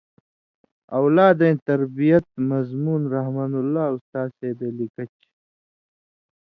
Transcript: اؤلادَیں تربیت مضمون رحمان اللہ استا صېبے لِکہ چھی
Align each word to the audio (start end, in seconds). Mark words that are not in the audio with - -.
اؤلادَیں 0.97 1.55
تربیت 1.67 2.25
مضمون 2.51 3.01
رحمان 3.15 3.51
اللہ 3.61 3.85
استا 3.93 4.21
صېبے 4.37 4.69
لِکہ 4.77 5.03
چھی 5.15 5.27